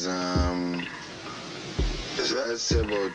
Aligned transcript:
is 0.00 0.08
um, 0.08 0.86
I'd 2.48 2.58
say 2.58 2.80
about 2.80 3.12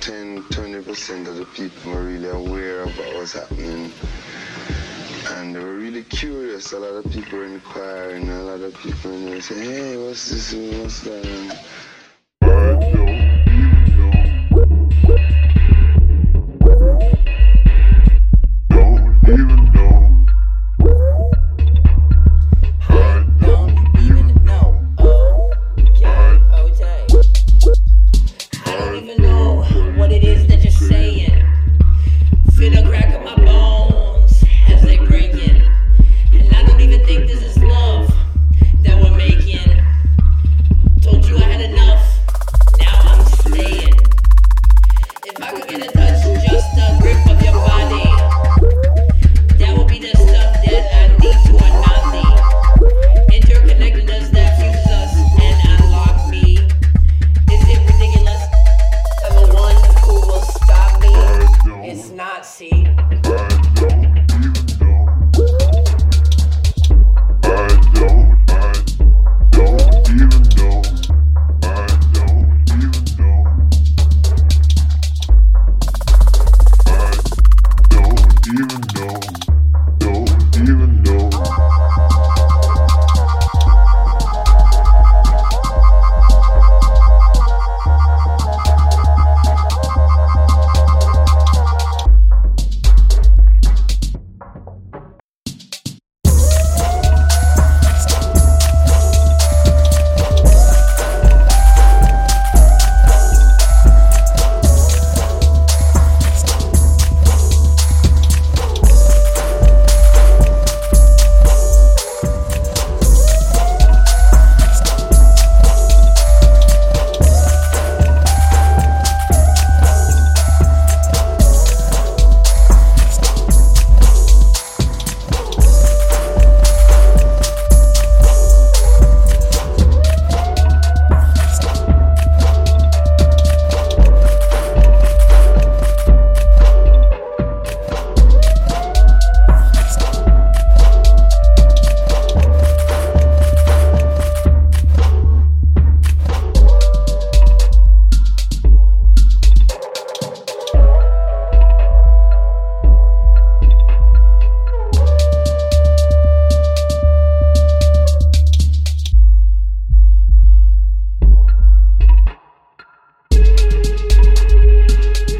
10, 0.00 0.42
20% 0.42 1.26
of 1.26 1.36
the 1.36 1.46
people 1.46 1.92
were 1.92 2.02
really 2.02 2.28
aware 2.28 2.82
of 2.82 2.98
what 2.98 3.14
was 3.14 3.32
happening. 3.32 3.90
And 5.30 5.54
they 5.54 5.60
were 5.60 5.74
really 5.74 6.02
curious. 6.04 6.72
A 6.72 6.78
lot 6.78 7.04
of 7.04 7.10
people 7.10 7.38
were 7.38 7.46
inquiring. 7.46 8.28
A 8.28 8.42
lot 8.42 8.60
of 8.60 8.74
people 8.74 9.10
were 9.24 9.40
saying, 9.40 9.70
hey, 9.70 9.96
what's 9.96 10.28
this? 10.30 10.52
What's 10.80 11.00
that? 11.00 11.58